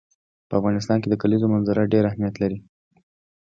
[0.47, 2.57] په افغانستان کې د کلیزو منظره ډېر اهمیت لري.